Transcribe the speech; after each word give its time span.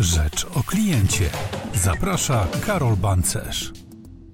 Rzecz 0.00 0.46
o 0.54 0.62
kliencie. 0.62 1.30
Zaprasza 1.74 2.46
Karol 2.66 2.96
Bancerz. 2.96 3.72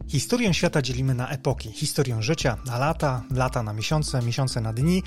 Historię 0.09 0.55
świata 0.55 0.83
dzielimy 0.83 1.15
na 1.15 1.29
epoki. 1.29 1.73
Historię 1.73 2.23
życia 2.23 2.57
na 2.67 2.79
lata, 2.79 3.23
lata 3.31 3.63
na 3.63 3.73
miesiące, 3.73 4.23
miesiące 4.23 4.61
na 4.61 4.73
dni, 4.73 5.03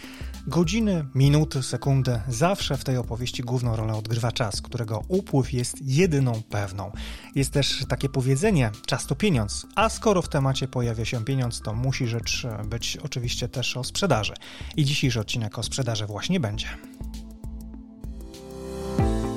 godziny, 0.47 1.05
minuty, 1.15 1.63
sekundy. 1.63 2.21
Zawsze 2.27 2.77
w 2.77 2.83
tej 2.83 2.97
opowieści 2.97 3.43
główną 3.43 3.75
rolę 3.75 3.93
odgrywa 3.93 4.31
czas, 4.31 4.61
którego 4.61 5.03
upływ 5.07 5.53
jest 5.53 5.77
jedyną 5.81 6.41
pewną. 6.49 6.91
Jest 7.35 7.51
też 7.51 7.85
takie 7.89 8.09
powiedzenie: 8.09 8.71
czas 8.85 9.05
to 9.05 9.15
pieniądz, 9.15 9.65
a 9.75 9.89
skoro 9.89 10.21
w 10.21 10.29
temacie 10.29 10.67
pojawia 10.67 11.05
się 11.05 11.25
pieniądz, 11.25 11.61
to 11.61 11.73
musi 11.73 12.07
rzecz 12.07 12.47
być 12.65 12.97
oczywiście 12.97 13.47
też 13.47 13.77
o 13.77 13.83
sprzedaży. 13.83 14.33
I 14.75 14.85
dzisiejszy 14.85 15.19
odcinek 15.19 15.59
o 15.59 15.63
sprzedaży 15.63 16.05
właśnie 16.05 16.39
będzie. 16.39 16.67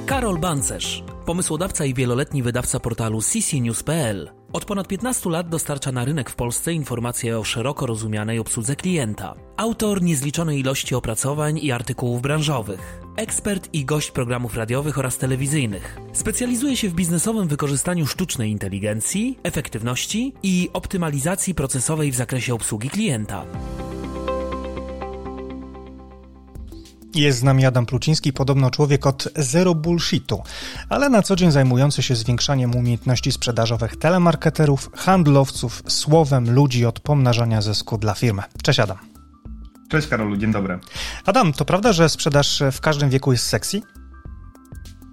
Karol 0.07 0.39
Bancerz, 0.39 1.03
pomysłodawca 1.23 1.85
i 1.85 1.95
wieloletni 1.95 2.43
wydawca 2.43 2.81
portalu 2.81 3.21
ccnews.pl. 3.23 4.31
Od 4.53 4.65
ponad 4.65 4.89
15 4.89 5.31
lat 5.31 5.49
dostarcza 5.49 5.93
na 5.93 6.05
rynek 6.05 6.31
w 6.31 6.35
Polsce 6.35 6.73
informacje 6.73 7.39
o 7.39 7.45
szeroko 7.45 7.87
rozumianej 7.87 8.39
obsłudze 8.39 8.77
klienta. 8.77 9.35
Autor 9.57 10.03
niezliczonej 10.03 10.61
ilości 10.61 10.95
opracowań 10.95 11.59
i 11.59 11.73
artykułów 11.73 12.23
branżowych. 12.23 13.01
Ekspert 13.17 13.69
i 13.73 13.85
gość 13.85 14.11
programów 14.11 14.57
radiowych 14.57 14.99
oraz 14.99 15.19
telewizyjnych. 15.19 16.01
Specjalizuje 16.13 16.77
się 16.77 16.89
w 16.89 16.95
biznesowym 16.95 17.49
wykorzystaniu 17.49 18.07
sztucznej 18.07 18.51
inteligencji, 18.51 19.39
efektywności 19.43 20.35
i 20.43 20.71
optymalizacji 20.73 21.55
procesowej 21.55 22.13
w 22.13 22.17
zakresie 22.17 22.55
obsługi 22.55 22.91
klienta. 22.91 23.45
Jest 27.15 27.39
z 27.39 27.43
nami 27.43 27.67
Adam 27.67 27.87
Pluciński, 27.87 28.33
podobno 28.33 28.71
człowiek 28.71 29.07
od 29.07 29.29
zero 29.37 29.75
bullshitu, 29.75 30.43
ale 30.89 31.09
na 31.09 31.23
co 31.23 31.37
dzień 31.37 31.51
zajmujący 31.51 32.03
się 32.03 32.17
zwiększaniem 32.17 32.77
umiejętności 32.77 33.33
sprzedażowych 33.33 33.97
telemarketerów, 33.97 34.91
handlowców, 34.95 35.83
słowem 35.89 36.55
ludzi 36.55 36.87
od 36.87 37.01
pomnażania 37.01 37.63
zysku 37.63 37.99
dla 37.99 38.15
firmy. 38.15 38.43
Cześć 38.63 38.81
Adam. 38.81 38.97
Cześć 39.89 40.09
Karolu, 40.09 40.37
dzień 40.37 40.53
dobry. 40.53 40.79
Adam, 41.27 41.53
to 41.53 41.65
prawda, 41.65 41.93
że 41.93 42.09
sprzedaż 42.09 42.63
w 42.73 42.81
każdym 42.81 43.11
wieku 43.11 43.33
jest 43.33 43.47
sexy? 43.47 43.81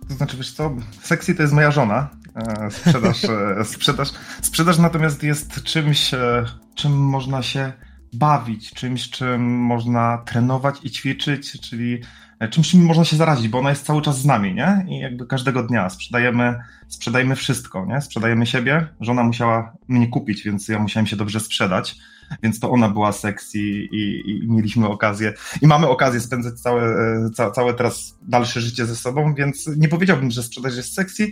To 0.07 0.13
znaczy, 0.13 0.37
wiesz 0.37 0.51
co, 0.51 0.75
sexy 1.03 1.35
to 1.35 1.41
jest 1.41 1.53
moja 1.53 1.71
żona. 1.71 2.09
E, 2.35 2.71
sprzedaż, 2.71 3.23
e, 3.23 3.65
sprzedaż, 3.65 4.09
sprzedaż 4.41 4.77
natomiast 4.77 5.23
jest 5.23 5.63
czymś, 5.63 6.13
e, 6.13 6.45
czym 6.75 6.97
można 6.97 7.43
się 7.43 7.73
bawić, 8.13 8.73
czymś, 8.73 9.09
czym 9.09 9.59
można 9.59 10.17
trenować 10.17 10.75
i 10.83 10.91
ćwiczyć, 10.91 11.61
czyli 11.61 12.01
e, 12.39 12.47
czymś, 12.47 12.71
czym 12.71 12.85
można 12.85 13.05
się 13.05 13.15
zarazić, 13.15 13.47
bo 13.47 13.59
ona 13.59 13.69
jest 13.69 13.85
cały 13.85 14.01
czas 14.01 14.21
z 14.21 14.25
nami, 14.25 14.55
nie? 14.55 14.85
I 14.87 14.99
jakby 14.99 15.27
każdego 15.27 15.63
dnia 15.63 15.89
sprzedajemy, 15.89 16.59
sprzedajemy 16.87 17.35
wszystko, 17.35 17.85
nie? 17.85 18.01
Sprzedajemy 18.01 18.45
siebie, 18.45 18.87
żona 19.01 19.23
musiała 19.23 19.73
mnie 19.87 20.07
kupić, 20.07 20.43
więc 20.43 20.67
ja 20.67 20.79
musiałem 20.79 21.07
się 21.07 21.15
dobrze 21.15 21.39
sprzedać, 21.39 21.95
więc 22.43 22.59
to 22.59 22.71
ona 22.71 22.89
była 22.89 23.11
sexy 23.11 23.59
i, 23.59 24.23
i 24.25 24.51
mieliśmy 24.51 24.87
okazję, 24.87 25.33
i 25.61 25.67
mamy 25.67 25.87
okazję 25.87 26.19
spędzać 26.19 26.59
całe, 26.59 26.83
e, 26.83 27.29
ca, 27.33 27.51
całe 27.51 27.73
teraz 27.73 28.17
dalsze 28.21 28.61
życie 28.61 28.85
ze 28.85 28.95
sobą, 28.95 29.33
więc 29.33 29.69
nie 29.77 29.87
powiedziałbym, 29.87 30.31
że 30.31 30.43
sprzedaż 30.43 30.75
jest 30.75 30.93
sexy, 30.93 31.29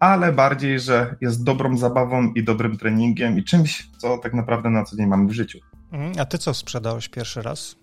ale 0.00 0.32
bardziej, 0.32 0.80
że 0.80 1.16
jest 1.20 1.44
dobrą 1.44 1.76
zabawą 1.76 2.32
i 2.32 2.44
dobrym 2.44 2.76
treningiem 2.76 3.38
i 3.38 3.44
czymś, 3.44 3.88
co 3.98 4.18
tak 4.18 4.34
naprawdę 4.34 4.70
na 4.70 4.84
co 4.84 4.96
dzień 4.96 5.06
mamy 5.06 5.28
w 5.28 5.32
życiu. 5.32 5.58
Mhm. 5.92 6.12
A 6.18 6.24
ty 6.24 6.38
co 6.38 6.54
sprzedałeś 6.54 7.08
pierwszy 7.08 7.42
raz? 7.42 7.76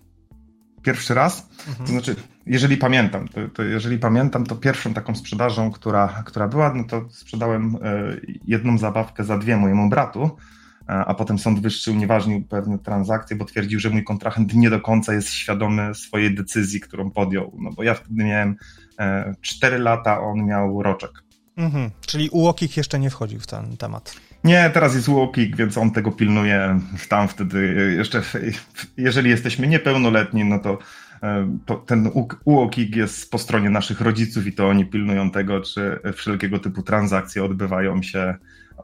Pierwszy 0.82 1.14
raz? 1.14 1.48
Mhm. 1.68 1.86
To 1.86 1.92
znaczy, 1.92 2.16
jeżeli 2.46 2.76
pamiętam, 2.76 3.28
to, 3.28 3.48
to, 3.48 3.62
jeżeli 3.62 3.98
pamiętam, 3.98 4.46
to 4.46 4.56
pierwszą 4.56 4.94
taką 4.94 5.14
sprzedażą, 5.14 5.70
która, 5.70 6.22
która 6.26 6.48
była, 6.48 6.74
no 6.74 6.84
to 6.84 7.08
sprzedałem 7.10 7.76
e, 7.82 8.16
jedną 8.46 8.78
zabawkę 8.78 9.24
za 9.24 9.38
dwie 9.38 9.56
mojemu 9.56 9.88
bratu, 9.88 10.30
e, 10.88 10.92
a 10.92 11.14
potem 11.14 11.38
sąd 11.38 11.60
wyższy 11.60 11.92
unieważnił 11.92 12.42
pewne 12.42 12.78
transakcje, 12.78 13.36
bo 13.36 13.44
twierdził, 13.44 13.80
że 13.80 13.90
mój 13.90 14.04
kontrahent 14.04 14.54
nie 14.54 14.70
do 14.70 14.80
końca 14.80 15.14
jest 15.14 15.30
świadomy 15.30 15.94
swojej 15.94 16.34
decyzji, 16.34 16.80
którą 16.80 17.10
podjął. 17.10 17.56
No 17.58 17.70
bo 17.72 17.82
ja 17.82 17.94
wtedy 17.94 18.24
miałem 18.24 18.56
4 19.40 19.76
e, 19.76 19.78
lata, 19.78 20.20
on 20.20 20.46
miał 20.46 20.82
roczek. 20.82 21.22
Mhm. 21.58 21.90
Czyli 22.06 22.28
UOKiK 22.32 22.76
jeszcze 22.76 22.98
nie 22.98 23.10
wchodził 23.10 23.40
w 23.40 23.46
ten 23.46 23.76
temat. 23.76 24.14
Nie, 24.44 24.70
teraz 24.74 24.94
jest 24.94 25.08
UOKiK, 25.08 25.56
więc 25.56 25.78
on 25.78 25.90
tego 25.90 26.12
pilnuje. 26.12 26.80
Tam 27.08 27.28
wtedy 27.28 27.94
jeszcze, 27.96 28.22
jeżeli 28.96 29.30
jesteśmy 29.30 29.66
niepełnoletni, 29.66 30.44
no 30.44 30.58
to, 30.58 30.78
e, 31.22 31.58
ten 31.86 32.10
UOKiK 32.44 32.96
jest 32.96 33.30
po 33.30 33.38
stronie 33.38 33.70
naszych 33.70 34.00
rodziców 34.00 34.46
i 34.46 34.52
to 34.52 34.68
oni 34.68 34.86
pilnują 34.86 35.30
tego, 35.30 35.60
czy 35.60 35.98
wszelkiego 36.14 36.58
typu 36.58 36.82
transakcje 36.82 37.44
odbywają 37.44 38.02
się 38.02 38.34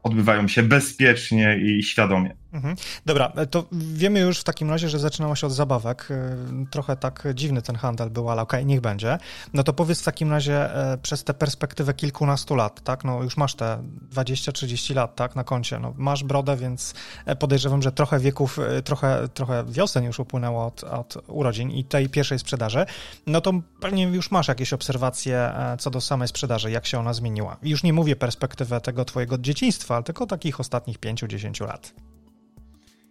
odbywają 0.02 0.48
się 0.48 0.62
bezpiecznie 0.62 1.58
i 1.58 1.82
świadomie. 1.82 2.36
Mhm. 2.54 2.76
Dobra, 3.06 3.32
to 3.50 3.65
wiemy 3.72 4.20
już 4.20 4.38
w 4.38 4.44
takim 4.44 4.70
razie, 4.70 4.88
że 4.88 4.98
zaczynało 4.98 5.37
się 5.37 5.47
od 5.47 5.53
zabawek. 5.53 6.09
E, 6.10 6.37
trochę 6.70 6.97
tak 6.97 7.25
dziwny 7.34 7.62
ten 7.62 7.76
handel 7.76 8.10
był, 8.10 8.31
ale 8.31 8.42
okej, 8.42 8.60
okay, 8.60 8.65
niech 8.65 8.81
będzie. 8.81 9.19
No 9.53 9.62
to 9.62 9.72
powiedz 9.72 10.00
w 10.00 10.04
takim 10.04 10.31
razie 10.31 10.75
e, 10.75 10.98
przez 10.98 11.25
tę 11.25 11.34
perspektywę 11.34 11.94
kilkunastu 11.94 12.54
lat, 12.54 12.81
tak? 12.81 13.04
No 13.04 13.22
już 13.22 13.37
masz 13.37 13.54
te 13.54 13.82
20-30 14.12 14.94
lat, 14.94 15.16
tak, 15.16 15.37
na 15.37 15.44
koncie. 15.44 15.78
No, 15.78 15.94
masz 15.97 16.25
brodę, 16.25 16.56
więc 16.56 16.94
e, 17.26 17.37
podejrzewam, 17.37 17.82
że 17.82 17.93
trochę 17.93 18.19
wieków, 18.19 18.59
trochę, 18.84 19.28
trochę 19.28 19.64
wiosen 19.69 20.04
już 20.04 20.19
upłynęło 20.19 20.66
od, 20.66 20.84
od 20.84 21.16
urodzin 21.26 21.70
i 21.70 21.84
tej 21.84 22.09
pierwszej 22.09 22.38
sprzedaży. 22.38 22.87
No 23.26 23.41
to 23.41 23.53
pewnie 23.81 24.03
już 24.03 24.31
masz 24.31 24.48
jakieś 24.48 24.72
obserwacje 24.72 25.53
co 25.78 25.91
do 25.91 26.00
samej 26.00 26.28
sprzedaży, 26.28 26.70
jak 26.70 26.87
się 26.87 26.98
ona 26.98 27.12
zmieniła. 27.12 27.56
Już 27.62 27.82
nie 27.82 27.93
mówię 27.93 28.16
perspektywę 28.16 28.81
tego 28.81 29.04
twojego 29.04 29.38
dzieciństwa, 29.38 30.03
tylko 30.03 30.26
takich 30.26 30.60
ostatnich 30.60 31.00
5-10 31.00 31.66
lat. 31.66 32.13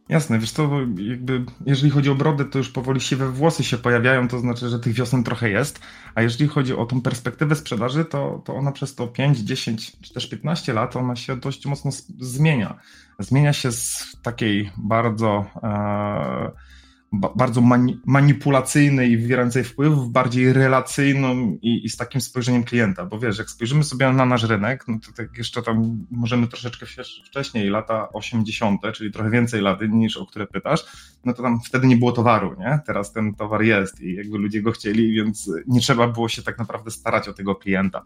Jasne, 0.10 0.40
wiesz 0.40 0.52
co, 0.52 0.70
jakby 0.98 1.46
jeżeli 1.66 1.92
chodzi 1.92 2.10
o 2.10 2.16
brodę, 2.16 2.46
to 2.46 2.58
już 2.58 2.70
powoli 2.70 3.02
siwe 3.02 3.30
włosy 3.30 3.64
się 3.64 3.78
pojawiają, 3.78 4.28
to 4.28 4.40
znaczy, 4.40 4.70
że 4.70 4.80
tych 4.80 4.94
wiosen 4.94 5.24
trochę 5.24 5.50
jest, 5.50 5.80
a 6.16 6.22
jeżeli 6.22 6.48
chodzi 6.48 6.74
o 6.74 6.86
tą 6.86 7.02
perspektywę 7.02 7.56
sprzedaży, 7.56 8.06
to, 8.06 8.42
to 8.46 8.56
ona 8.56 8.72
przez 8.72 8.96
to 8.96 9.08
5, 9.08 9.40
10 9.40 9.92
czy 10.02 10.14
też 10.14 10.30
15 10.30 10.74
lat, 10.74 10.96
ona 10.96 11.16
się 11.16 11.38
dość 11.38 11.66
mocno 11.66 11.92
zmienia. 12.20 12.80
Zmienia 13.20 13.54
się 13.54 13.72
z 13.72 14.16
takiej 14.22 14.72
bardzo... 14.78 15.46
E, 15.64 16.74
bardzo 17.14 17.62
mani 17.62 18.00
manipulacyjnej 18.06 19.12
i 19.12 19.18
wywierającej 19.18 19.64
wpływ 19.64 19.94
bardziej 20.08 20.54
relacyjną 20.54 21.58
i, 21.62 21.86
i, 21.86 21.90
z 21.90 21.98
takim 21.98 22.22
spojrzeniem 22.22 22.64
klienta, 22.64 23.06
bo 23.06 23.20
wiesz, 23.20 23.38
jak 23.38 23.50
spojrzymy 23.50 23.84
sobie 23.84 24.12
na 24.12 24.26
nasz 24.26 24.44
rynek, 24.44 24.86
no 24.88 25.00
to 25.06 25.12
tak 25.12 25.38
jeszcze 25.38 25.62
tam 25.62 26.06
możemy 26.12 26.48
troszeczkę 26.48 26.86
wcześniej, 27.26 27.70
lata 27.70 28.10
80., 28.14 28.82
czyli 28.94 29.12
trochę 29.12 29.30
więcej 29.30 29.62
lat 29.62 29.80
niż 29.90 30.18
o 30.18 30.26
które 30.26 30.48
pytasz, 30.48 30.86
no 31.26 31.34
to 31.34 31.44
tam 31.44 31.62
wtedy 31.62 31.88
nie 31.88 31.98
było 31.98 32.12
towaru, 32.12 32.56
nie? 32.60 32.80
Teraz 32.86 33.12
ten 33.12 33.36
towar 33.36 33.64
jest 33.64 34.02
i 34.02 34.16
jakby 34.16 34.38
ludzie 34.38 34.62
go 34.62 34.72
chcieli, 34.72 35.14
więc 35.14 35.52
nie 35.68 35.80
trzeba 35.80 36.08
było 36.08 36.30
się 36.30 36.42
tak 36.44 36.58
naprawdę 36.58 36.92
starać 36.92 37.28
o 37.28 37.34
tego 37.34 37.56
klienta. 37.56 38.04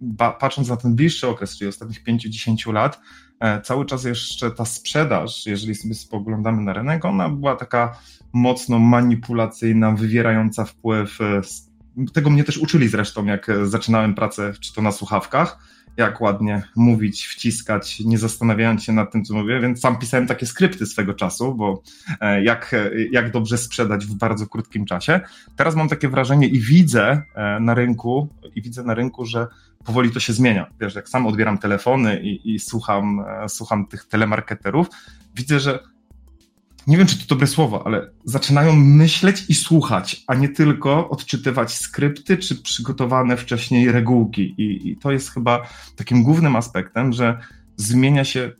Ba 0.00 0.32
patrząc 0.32 0.68
na 0.68 0.76
ten 0.76 0.94
bliższy 0.94 1.28
okres, 1.28 1.58
czyli 1.58 1.68
ostatnich 1.68 2.04
5-10 2.04 2.72
lat, 2.72 3.00
e, 3.40 3.60
cały 3.60 3.86
czas 3.86 4.04
jeszcze 4.04 4.50
ta 4.50 4.64
sprzedaż, 4.64 5.46
jeżeli 5.46 5.74
sobie 5.74 5.94
spoglądamy 5.94 6.62
na 6.62 6.72
rynek, 6.72 7.04
ona 7.04 7.28
była 7.28 7.56
taka 7.56 7.98
mocno 8.32 8.78
manipulacyjna, 8.78 9.92
wywierająca 9.92 10.64
wpływ. 10.64 11.20
E, 11.20 11.40
tego 12.12 12.30
mnie 12.30 12.44
też 12.44 12.58
uczyli 12.58 12.88
zresztą, 12.88 13.24
jak 13.24 13.48
e, 13.48 13.66
zaczynałem 13.66 14.14
pracę, 14.14 14.52
czy 14.60 14.74
to 14.74 14.82
na 14.82 14.92
słuchawkach, 14.92 15.58
jak 15.96 16.20
ładnie 16.20 16.62
mówić, 16.76 17.26
wciskać, 17.26 18.00
nie 18.00 18.18
zastanawiając 18.18 18.84
się 18.84 18.92
nad 18.92 19.12
tym, 19.12 19.24
co 19.24 19.34
mówię, 19.34 19.60
więc 19.60 19.80
sam 19.80 19.98
pisałem 19.98 20.26
takie 20.26 20.46
skrypty 20.46 20.86
swego 20.86 21.14
czasu, 21.14 21.54
bo 21.54 21.82
e, 22.20 22.42
jak, 22.44 22.74
jak 23.10 23.30
dobrze 23.30 23.58
sprzedać 23.58 24.06
w 24.06 24.14
bardzo 24.14 24.46
krótkim 24.46 24.84
czasie. 24.84 25.20
Teraz 25.56 25.74
mam 25.74 25.88
takie 25.88 26.08
wrażenie 26.08 26.48
i 26.48 26.60
widzę 26.60 27.22
na 27.60 27.74
rynku, 27.74 28.28
i 28.54 28.62
widzę 28.62 28.82
na 28.82 28.94
rynku, 28.94 29.26
że 29.26 29.46
powoli 29.84 30.10
to 30.10 30.20
się 30.20 30.32
zmienia. 30.32 30.66
Wiesz, 30.80 30.94
jak 30.94 31.08
sam 31.08 31.26
odbieram 31.26 31.58
telefony 31.58 32.20
i, 32.22 32.54
i 32.54 32.58
słucham, 32.58 33.24
słucham 33.48 33.86
tych 33.86 34.04
telemarketerów, 34.04 34.86
widzę, 35.34 35.60
że 35.60 35.78
nie 36.90 36.98
wiem, 36.98 37.06
czy 37.06 37.18
to 37.18 37.24
dobre 37.28 37.46
słowo, 37.46 37.86
ale 37.86 38.10
zaczynają 38.24 38.76
myśleć 38.76 39.44
i 39.48 39.54
słuchać, 39.54 40.24
a 40.26 40.34
nie 40.34 40.48
tylko 40.48 41.10
odczytywać 41.10 41.74
skrypty 41.74 42.38
czy 42.38 42.62
przygotowane 42.62 43.36
wcześniej 43.36 43.92
regułki. 43.92 44.54
I, 44.58 44.88
i 44.88 44.96
to 44.96 45.12
jest 45.12 45.30
chyba 45.30 45.68
takim 45.96 46.22
głównym 46.22 46.56
aspektem, 46.56 47.12
że 47.12 47.38
zmienia 47.76 48.24
się 48.24 48.52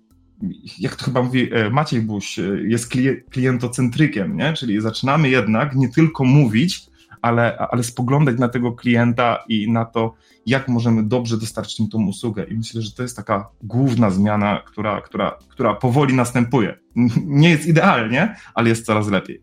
jak 0.79 0.97
to 0.97 1.05
chyba 1.05 1.23
mówi 1.23 1.55
e, 1.55 1.71
Maciej 1.71 2.03
Buś, 2.03 2.39
e, 2.39 2.43
jest 2.67 2.93
klientocentrykiem, 3.31 4.37
nie? 4.37 4.53
czyli 4.53 4.81
zaczynamy 4.81 5.29
jednak 5.29 5.77
nie 5.77 5.89
tylko 5.89 6.25
mówić, 6.25 6.90
ale, 7.23 7.59
ale 7.59 7.83
spoglądać 7.83 8.39
na 8.39 8.49
tego 8.49 8.73
klienta 8.73 9.45
i 9.49 9.71
na 9.71 9.85
to, 9.85 10.15
jak 10.47 10.69
możemy 10.69 11.03
dobrze 11.03 11.39
dostarczyć 11.39 11.81
im 11.81 11.89
tą 11.89 12.07
usługę. 12.07 12.45
I 12.45 12.55
myślę, 12.55 12.83
że 12.83 12.93
to 12.93 13.03
jest 13.03 13.17
taka 13.17 13.49
główna 13.63 14.11
zmiana, 14.11 14.63
która, 14.67 15.01
która, 15.01 15.39
która 15.49 15.75
powoli 15.75 16.15
następuje. 16.15 16.79
Nie 17.25 17.51
jest 17.51 17.67
idealnie, 17.67 18.37
ale 18.55 18.69
jest 18.69 18.87
coraz 18.87 19.09
lepiej. 19.09 19.43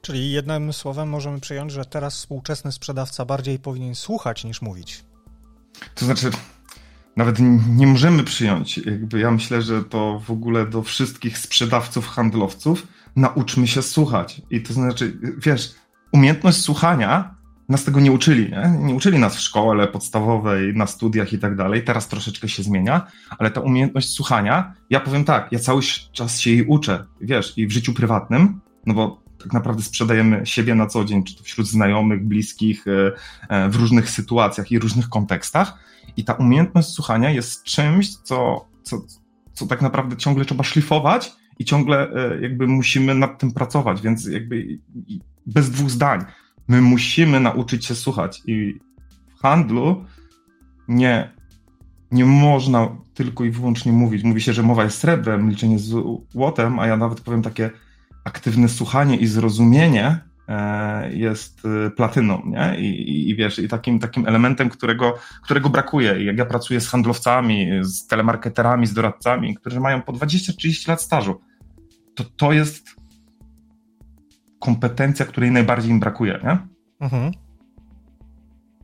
Czyli 0.00 0.30
jednym 0.30 0.72
słowem 0.72 1.08
możemy 1.08 1.40
przyjąć, 1.40 1.72
że 1.72 1.84
teraz 1.84 2.16
współczesny 2.16 2.72
sprzedawca 2.72 3.24
bardziej 3.24 3.58
powinien 3.58 3.94
słuchać 3.94 4.44
niż 4.44 4.62
mówić. 4.62 5.04
To 5.94 6.04
znaczy, 6.04 6.30
nawet 7.16 7.36
nie 7.68 7.86
możemy 7.86 8.24
przyjąć. 8.24 8.78
Jakby 8.78 9.20
ja 9.20 9.30
myślę, 9.30 9.62
że 9.62 9.84
to 9.84 10.22
w 10.26 10.30
ogóle 10.30 10.66
do 10.66 10.82
wszystkich 10.82 11.38
sprzedawców, 11.38 12.08
handlowców 12.08 12.86
nauczmy 13.16 13.66
się 13.66 13.82
słuchać. 13.82 14.42
I 14.50 14.62
to 14.62 14.72
znaczy, 14.72 15.18
wiesz, 15.38 15.74
umiejętność 16.16 16.60
słuchania 16.60 17.36
nas 17.68 17.84
tego 17.84 18.00
nie 18.00 18.12
uczyli. 18.12 18.50
Nie? 18.50 18.78
nie 18.78 18.94
uczyli 18.94 19.18
nas 19.18 19.36
w 19.36 19.40
szkole 19.40 19.88
podstawowej, 19.88 20.74
na 20.74 20.86
studiach 20.86 21.32
i 21.32 21.38
tak 21.38 21.56
dalej. 21.56 21.84
Teraz 21.84 22.08
troszeczkę 22.08 22.48
się 22.48 22.62
zmienia, 22.62 23.06
ale 23.38 23.50
ta 23.50 23.60
umiejętność 23.60 24.12
słuchania, 24.12 24.74
ja 24.90 25.00
powiem 25.00 25.24
tak, 25.24 25.52
ja 25.52 25.58
cały 25.58 25.82
czas 26.12 26.40
się 26.40 26.50
jej 26.50 26.66
uczę, 26.66 27.06
wiesz, 27.20 27.58
i 27.58 27.66
w 27.66 27.72
życiu 27.72 27.94
prywatnym, 27.94 28.60
no 28.86 28.94
bo 28.94 29.22
tak 29.42 29.52
naprawdę 29.52 29.82
sprzedajemy 29.82 30.46
siebie 30.46 30.74
na 30.74 30.86
co 30.86 31.04
dzień, 31.04 31.24
czy 31.24 31.36
to 31.36 31.44
wśród 31.44 31.66
znajomych, 31.66 32.24
bliskich, 32.24 32.84
e, 32.86 33.12
e, 33.48 33.68
w 33.68 33.76
różnych 33.76 34.10
sytuacjach 34.10 34.72
i 34.72 34.78
różnych 34.78 35.08
kontekstach. 35.08 35.78
I 36.16 36.24
ta 36.24 36.32
umiejętność 36.32 36.88
słuchania 36.88 37.30
jest 37.30 37.62
czymś, 37.62 38.16
co, 38.16 38.68
co, 38.82 39.02
co 39.52 39.66
tak 39.66 39.82
naprawdę 39.82 40.16
ciągle 40.16 40.44
trzeba 40.44 40.64
szlifować 40.64 41.32
i 41.58 41.64
ciągle 41.64 42.10
e, 42.10 42.40
jakby 42.40 42.66
musimy 42.66 43.14
nad 43.14 43.38
tym 43.38 43.52
pracować, 43.52 44.02
więc 44.02 44.26
jakby 44.26 44.78
bez 45.46 45.70
dwóch 45.70 45.90
zdań. 45.90 46.24
My 46.68 46.82
musimy 46.82 47.40
nauczyć 47.40 47.86
się 47.86 47.94
słuchać 47.94 48.42
i 48.46 48.78
w 49.36 49.40
handlu 49.42 50.04
nie, 50.88 51.30
nie 52.10 52.24
można 52.24 52.88
tylko 53.14 53.44
i 53.44 53.50
wyłącznie 53.50 53.92
mówić. 53.92 54.24
Mówi 54.24 54.40
się, 54.40 54.52
że 54.52 54.62
mowa 54.62 54.84
jest 54.84 54.98
srebrem, 54.98 55.50
liczenie 55.50 55.78
złotem, 56.32 56.78
a 56.78 56.86
ja 56.86 56.96
nawet 56.96 57.20
powiem 57.20 57.42
takie 57.42 57.70
aktywne 58.24 58.68
słuchanie 58.68 59.16
i 59.16 59.26
zrozumienie 59.26 60.18
e, 60.48 61.12
jest 61.14 61.62
e, 61.86 61.90
platyną, 61.90 62.42
nie? 62.46 62.76
I, 62.78 62.86
i, 62.86 63.30
i 63.30 63.36
wiesz, 63.36 63.58
i 63.58 63.68
takim, 63.68 63.98
takim 63.98 64.26
elementem, 64.26 64.68
którego, 64.68 65.18
którego 65.42 65.70
brakuje. 65.70 66.24
Jak 66.24 66.38
ja 66.38 66.46
pracuję 66.46 66.80
z 66.80 66.88
handlowcami, 66.88 67.68
z 67.82 68.06
telemarketerami, 68.06 68.86
z 68.86 68.92
doradcami, 68.92 69.54
którzy 69.54 69.80
mają 69.80 70.02
po 70.02 70.12
20-30 70.12 70.88
lat 70.88 71.02
stażu, 71.02 71.40
to 72.14 72.24
to 72.24 72.52
jest 72.52 72.95
kompetencja, 74.66 75.26
której 75.26 75.50
najbardziej 75.50 75.90
im 75.90 76.00
brakuje, 76.00 76.40
nie? 76.44 76.58
Mhm. 77.00 77.32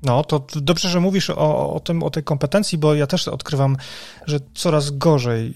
No, 0.02 0.24
to 0.24 0.46
dobrze, 0.56 0.88
że 0.88 1.00
mówisz 1.00 1.30
o, 1.30 1.74
o, 1.74 1.80
tym, 1.80 2.02
o 2.02 2.10
tej 2.10 2.24
kompetencji, 2.24 2.78
bo 2.78 2.94
ja 2.94 3.06
też 3.06 3.28
odkrywam, 3.28 3.76
że 4.26 4.38
coraz 4.54 4.90
gorzej 4.90 5.46
e, 5.46 5.52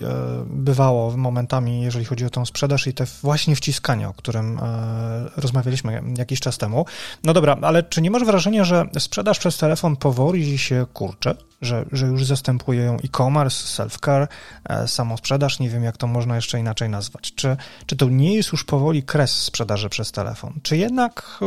bywało 0.46 1.16
momentami, 1.16 1.82
jeżeli 1.82 2.04
chodzi 2.04 2.24
o 2.24 2.30
tą 2.30 2.46
sprzedaż 2.46 2.86
i 2.86 2.94
te 2.94 3.04
właśnie 3.22 3.56
wciskania, 3.56 4.08
o 4.08 4.12
którym 4.12 4.58
e, 4.58 5.30
rozmawialiśmy 5.36 6.02
jakiś 6.18 6.40
czas 6.40 6.58
temu. 6.58 6.86
No 7.24 7.32
dobra, 7.32 7.56
ale 7.62 7.82
czy 7.82 8.02
nie 8.02 8.10
masz 8.10 8.24
wrażenia, 8.24 8.64
że 8.64 8.84
sprzedaż 8.98 9.38
przez 9.38 9.56
telefon 9.56 9.96
powoli 9.96 10.58
się 10.58 10.86
kurczy? 10.92 11.34
Że, 11.62 11.84
że 11.92 12.06
już 12.06 12.24
zastępuje 12.24 12.82
ją 12.82 12.96
e-commerce, 12.96 13.82
self-care, 13.82 14.26
e, 14.64 14.88
samosprzedaż, 14.88 15.58
nie 15.58 15.70
wiem 15.70 15.84
jak 15.84 15.96
to 15.96 16.06
można 16.06 16.36
jeszcze 16.36 16.58
inaczej 16.60 16.88
nazwać. 16.88 17.34
Czy, 17.34 17.56
czy 17.86 17.96
to 17.96 18.08
nie 18.08 18.34
jest 18.34 18.52
już 18.52 18.64
powoli 18.64 19.02
kres 19.02 19.30
sprzedaży 19.30 19.88
przez 19.88 20.12
telefon? 20.12 20.52
Czy 20.62 20.76
jednak 20.76 21.38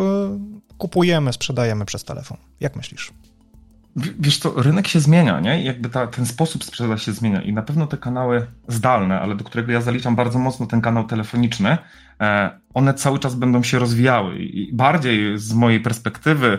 kupujemy, 0.80 1.34
sprzedajemy 1.34 1.86
przez 1.86 2.04
telefon. 2.04 2.38
Jak 2.60 2.76
myślisz? 2.76 3.12
Wiesz 3.96 4.38
co, 4.38 4.62
rynek 4.62 4.88
się 4.88 5.00
zmienia, 5.00 5.40
nie? 5.40 5.64
Jakby 5.64 5.90
ta, 5.90 6.08
ten 6.08 6.26
sposób 6.26 6.64
sprzedaży 6.64 7.06
się 7.06 7.14
zmienia 7.14 7.42
i 7.42 7.54
na 7.54 7.62
pewno 7.62 7.88
te 7.88 7.98
kanały 7.98 8.48
zdalne, 8.68 9.20
ale 9.20 9.36
do 9.36 9.44
którego 9.44 9.72
ja 9.72 9.82
zaliczam 9.82 10.16
bardzo 10.16 10.40
mocno 10.40 10.66
ten 10.66 10.82
kanał 10.82 11.08
telefoniczny, 11.08 11.78
e, 12.22 12.60
one 12.74 12.94
cały 12.94 13.20
czas 13.20 13.36
będą 13.36 13.64
się 13.64 13.80
rozwijały 13.80 14.40
i 14.40 14.74
bardziej 14.74 15.38
z 15.38 15.54
mojej 15.54 15.80
perspektywy 15.80 16.58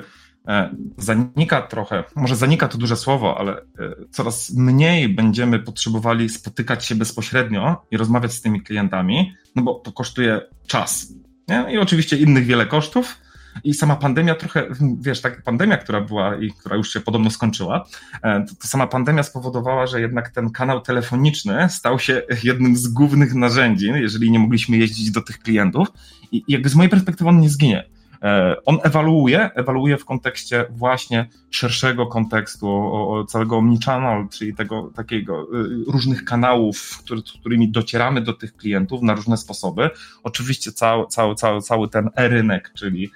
e, 0.48 0.70
zanika 0.98 1.62
trochę, 1.62 2.04
może 2.16 2.36
zanika 2.36 2.68
to 2.68 2.78
duże 2.78 2.96
słowo, 2.96 3.38
ale 3.38 3.52
e, 3.52 3.62
coraz 4.10 4.50
mniej 4.50 5.08
będziemy 5.08 5.58
potrzebowali 5.58 6.28
spotykać 6.28 6.84
się 6.84 6.94
bezpośrednio 6.94 7.86
i 7.90 7.96
rozmawiać 7.96 8.32
z 8.32 8.40
tymi 8.40 8.62
klientami, 8.62 9.32
no 9.56 9.62
bo 9.62 9.74
to 9.74 9.92
kosztuje 9.92 10.40
czas. 10.66 11.12
Nie? 11.48 11.66
I 11.72 11.78
oczywiście 11.78 12.16
innych 12.16 12.46
wiele 12.46 12.66
kosztów, 12.66 13.16
i 13.64 13.74
sama 13.74 13.96
pandemia 13.96 14.34
trochę, 14.34 14.66
wiesz, 15.00 15.20
tak 15.20 15.42
pandemia, 15.42 15.76
która 15.76 16.00
była 16.00 16.36
i 16.36 16.50
która 16.50 16.76
już 16.76 16.92
się 16.92 17.00
podobno 17.00 17.30
skończyła, 17.30 17.86
e, 18.22 18.44
to, 18.44 18.54
to 18.54 18.68
sama 18.68 18.86
pandemia 18.86 19.22
spowodowała, 19.22 19.86
że 19.86 20.00
jednak 20.00 20.28
ten 20.28 20.50
kanał 20.50 20.80
telefoniczny 20.80 21.68
stał 21.68 21.98
się 21.98 22.22
jednym 22.44 22.76
z 22.76 22.88
głównych 22.88 23.34
narzędzi, 23.34 23.86
jeżeli 23.86 24.30
nie 24.30 24.38
mogliśmy 24.38 24.76
jeździć 24.76 25.10
do 25.10 25.20
tych 25.20 25.38
klientów 25.38 25.88
i, 26.32 26.44
jakby 26.48 26.68
z 26.68 26.74
mojej 26.74 26.90
perspektywy 26.90 27.30
on 27.30 27.40
nie 27.40 27.48
zginie. 27.48 27.84
E, 28.22 28.56
on 28.64 28.78
ewaluuje, 28.82 29.50
ewaluuje 29.54 29.98
w 29.98 30.04
kontekście 30.04 30.66
właśnie 30.70 31.28
szerszego 31.50 32.06
kontekstu, 32.06 32.90
całego 33.28 33.56
omnichannel, 33.56 34.28
czyli 34.28 34.54
tego 34.54 34.90
takiego 34.94 35.42
y, 35.42 35.84
różnych 35.86 36.24
kanałów, 36.24 36.98
który, 37.04 37.22
którymi 37.40 37.70
docieramy 37.70 38.20
do 38.20 38.32
tych 38.32 38.56
klientów 38.56 39.02
na 39.02 39.14
różne 39.14 39.36
sposoby. 39.36 39.90
Oczywiście 40.22 40.72
cały, 40.72 41.06
cały, 41.06 41.34
cały, 41.34 41.62
cały 41.62 41.88
ten 41.88 42.10
e-rynek, 42.16 42.72
czyli 42.74 43.10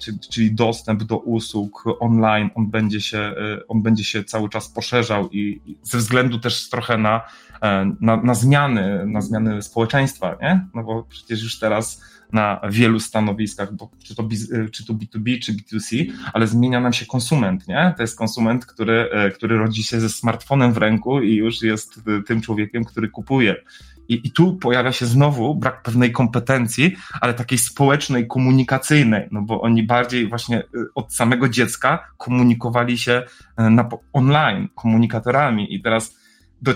czyli, 0.00 0.18
czyli 0.20 0.54
dostęp 0.54 1.02
do 1.02 1.18
usług 1.18 1.84
online, 2.00 2.50
on 2.54 2.70
będzie 2.70 3.00
się, 3.00 3.18
e, 3.18 3.34
on 3.68 3.82
będzie 3.82 4.04
się 4.04 4.24
cały 4.24 4.48
czas 4.48 4.68
poszerzał 4.68 5.30
i 5.30 5.60
ze 5.82 5.98
względu 5.98 6.38
też 6.38 6.68
trochę 6.68 6.98
na, 6.98 7.20
e, 7.62 7.92
na, 8.00 8.16
na 8.16 8.34
zmiany, 8.34 9.06
na 9.06 9.20
zmiany 9.20 9.62
społeczeństwa, 9.62 10.36
nie? 10.42 10.66
No 10.74 10.84
bo 10.84 11.02
przecież 11.02 11.42
już 11.42 11.58
teraz 11.58 12.02
na 12.32 12.60
wielu 12.70 13.00
stanowiskach, 13.00 13.74
bo 13.74 13.90
czy 14.04 14.14
to, 14.14 14.28
czy 14.72 14.86
to 14.86 14.92
B2B, 14.92 15.40
czy 15.42 15.52
B2C, 15.52 16.12
ale 16.32 16.46
zmienia 16.46 16.80
nam 16.80 16.92
się 16.92 17.06
konsument, 17.06 17.68
nie? 17.68 17.94
To 17.96 18.02
jest 18.02 18.18
konsument, 18.18 18.66
który, 18.66 19.10
który 19.34 19.58
rodzi 19.58 19.82
się 19.82 20.00
ze 20.00 20.08
smartfonem 20.08 20.72
w 20.72 20.76
ręku 20.76 21.20
i 21.20 21.34
już 21.34 21.62
jest 21.62 22.00
tym 22.26 22.40
człowiekiem, 22.40 22.84
który 22.84 23.08
kupuje. 23.08 23.56
I, 24.08 24.20
I 24.26 24.30
tu 24.30 24.56
pojawia 24.56 24.92
się 24.92 25.06
znowu 25.06 25.54
brak 25.54 25.82
pewnej 25.82 26.12
kompetencji, 26.12 26.96
ale 27.20 27.34
takiej 27.34 27.58
społecznej, 27.58 28.26
komunikacyjnej, 28.26 29.28
no 29.30 29.42
bo 29.42 29.60
oni 29.60 29.82
bardziej 29.82 30.28
właśnie 30.28 30.60
y, 30.60 30.64
od 30.94 31.14
samego 31.14 31.48
dziecka 31.48 32.08
komunikowali 32.16 32.98
się 32.98 33.22
y, 33.60 33.70
na, 33.70 33.88
online, 34.12 34.68
komunikatorami 34.74 35.74
i 35.74 35.82
teraz 35.82 36.18
do, 36.62 36.74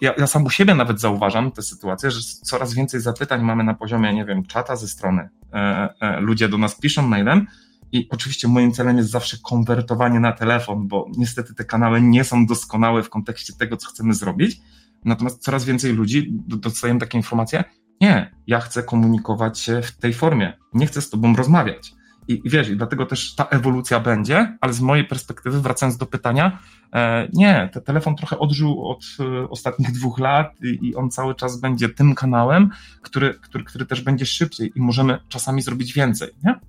ja, 0.00 0.14
ja 0.18 0.26
sam 0.26 0.44
u 0.44 0.50
siebie 0.50 0.74
nawet 0.74 1.00
zauważam 1.00 1.52
tę 1.52 1.62
sytuację, 1.62 2.10
że 2.10 2.20
coraz 2.42 2.74
więcej 2.74 3.00
zapytań 3.00 3.42
mamy 3.42 3.64
na 3.64 3.74
poziomie, 3.74 4.14
nie 4.14 4.24
wiem, 4.24 4.46
czata 4.46 4.76
ze 4.76 4.88
strony. 4.88 5.28
E, 5.52 5.88
e, 6.00 6.20
ludzie 6.20 6.48
do 6.48 6.58
nas 6.58 6.80
piszą 6.80 7.02
mailem, 7.02 7.46
i 7.92 8.08
oczywiście 8.10 8.48
moim 8.48 8.72
celem 8.72 8.96
jest 8.96 9.10
zawsze 9.10 9.36
konwertowanie 9.42 10.20
na 10.20 10.32
telefon, 10.32 10.88
bo 10.88 11.06
niestety 11.16 11.54
te 11.54 11.64
kanały 11.64 12.00
nie 12.00 12.24
są 12.24 12.46
doskonałe 12.46 13.02
w 13.02 13.10
kontekście 13.10 13.52
tego, 13.52 13.76
co 13.76 13.88
chcemy 13.88 14.14
zrobić, 14.14 14.60
Natomiast 15.04 15.42
coraz 15.42 15.64
więcej 15.64 15.92
ludzi 15.92 16.28
dostają 16.46 16.98
takie 16.98 17.18
informacje, 17.18 17.64
nie, 18.00 18.34
ja 18.46 18.60
chcę 18.60 18.82
komunikować 18.82 19.60
się 19.60 19.82
w 19.82 19.96
tej 19.96 20.14
formie, 20.14 20.52
nie 20.72 20.86
chcę 20.86 21.00
z 21.00 21.10
tobą 21.10 21.36
rozmawiać. 21.36 21.92
I, 22.28 22.40
i 22.44 22.50
wiesz, 22.50 22.68
i 22.68 22.76
dlatego 22.76 23.06
też 23.06 23.34
ta 23.34 23.44
ewolucja 23.44 24.00
będzie, 24.00 24.56
ale 24.60 24.72
z 24.72 24.80
mojej 24.80 25.04
perspektywy, 25.04 25.60
wracając 25.60 25.96
do 25.96 26.06
pytania, 26.06 26.58
e, 26.94 27.28
nie, 27.32 27.70
ten 27.72 27.82
telefon 27.82 28.16
trochę 28.16 28.38
odżył 28.38 28.88
od 28.88 29.04
e, 29.20 29.48
ostatnich 29.48 29.92
dwóch 29.92 30.18
lat 30.18 30.52
i, 30.62 30.88
i, 30.88 30.96
on 30.96 31.10
cały 31.10 31.34
czas 31.34 31.60
będzie 31.60 31.88
tym 31.88 32.14
kanałem, 32.14 32.70
który, 33.02 33.34
który, 33.34 33.64
który 33.64 33.86
też 33.86 34.00
będzie 34.00 34.26
szybciej 34.26 34.72
i 34.74 34.80
możemy 34.80 35.18
czasami 35.28 35.62
zrobić 35.62 35.92
więcej, 35.92 36.28
nie? 36.44 36.60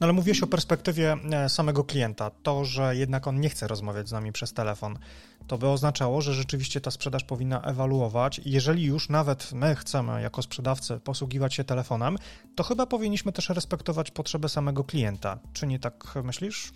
No 0.00 0.04
ale 0.04 0.12
mówiłeś 0.12 0.42
o 0.42 0.46
perspektywie 0.46 1.16
e, 1.32 1.48
samego 1.48 1.84
klienta. 1.84 2.30
To, 2.30 2.64
że 2.64 2.96
jednak 2.96 3.26
on 3.26 3.40
nie 3.40 3.48
chce 3.48 3.68
rozmawiać 3.68 4.08
z 4.08 4.12
nami 4.12 4.32
przez 4.32 4.52
telefon, 4.52 4.98
to 5.52 5.58
by 5.58 5.68
oznaczało, 5.68 6.20
że 6.20 6.34
rzeczywiście 6.34 6.80
ta 6.80 6.90
sprzedaż 6.90 7.24
powinna 7.24 7.62
ewaluować. 7.62 8.40
Jeżeli 8.44 8.84
już 8.84 9.08
nawet 9.08 9.52
my 9.52 9.74
chcemy 9.74 10.22
jako 10.22 10.42
sprzedawcy 10.42 11.00
posługiwać 11.04 11.54
się 11.54 11.64
telefonem, 11.64 12.16
to 12.54 12.62
chyba 12.64 12.86
powinniśmy 12.86 13.32
też 13.32 13.48
respektować 13.48 14.10
potrzeby 14.10 14.48
samego 14.48 14.84
klienta. 14.84 15.38
Czy 15.52 15.66
nie 15.66 15.78
tak 15.78 16.14
myślisz? 16.24 16.72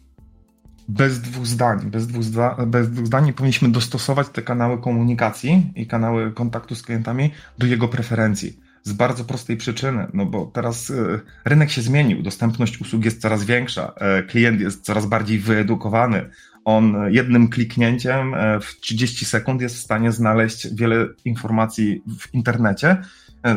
Bez 0.89 1.21
dwóch 1.21 1.47
zdań, 1.47 1.91
bez 1.91 2.07
dwóch, 2.07 2.25
zda, 2.25 2.57
bez 2.67 2.91
dwóch 2.91 3.07
zdań 3.07 3.33
powinniśmy 3.33 3.69
dostosować 3.69 4.29
te 4.29 4.43
kanały 4.43 4.81
komunikacji 4.81 5.73
i 5.77 5.87
kanały 5.87 6.33
kontaktu 6.33 6.75
z 6.75 6.83
klientami 6.83 7.31
do 7.59 7.67
jego 7.67 7.89
preferencji 7.89 8.61
z 8.83 8.93
bardzo 8.93 9.25
prostej 9.25 9.57
przyczyny, 9.57 10.07
no 10.15 10.27
bo 10.27 10.47
teraz 10.47 10.91
e, 10.91 11.21
rynek 11.45 11.71
się 11.71 11.83
zmienił, 11.83 12.23
dostępność 12.23 12.81
usług 12.81 13.05
jest 13.05 13.21
coraz 13.21 13.45
większa, 13.45 13.93
e, 13.97 14.23
klient 14.23 14.61
jest 14.61 14.85
coraz 14.85 15.07
bardziej 15.07 15.39
wyedukowany. 15.39 16.31
On 16.67 16.97
jednym 17.11 17.49
kliknięciem 17.49 18.35
e, 18.35 18.61
w 18.61 18.81
30 18.81 19.25
sekund 19.25 19.61
jest 19.61 19.77
w 19.77 19.81
stanie 19.81 20.13
znaleźć 20.13 20.75
wiele 20.75 21.07
informacji 21.25 22.03
w 22.19 22.35
internecie, 22.35 23.03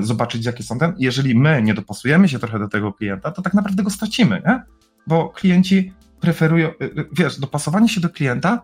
zobaczyć 0.01 0.45
jakie 0.45 0.63
są 0.63 0.79
ten. 0.79 0.93
Jeżeli 0.97 1.35
my 1.35 1.61
nie 1.63 1.73
dopasujemy 1.73 2.29
się 2.29 2.39
trochę 2.39 2.59
do 2.59 2.67
tego 2.67 2.93
klienta, 2.93 3.31
to 3.31 3.41
tak 3.41 3.53
naprawdę 3.53 3.83
go 3.83 3.89
stracimy, 3.89 4.41
nie? 4.47 4.61
Bo 5.07 5.29
klienci 5.29 5.93
preferują, 6.19 6.69
wiesz, 7.17 7.39
dopasowanie 7.39 7.89
się 7.89 8.01
do 8.01 8.09
klienta 8.09 8.61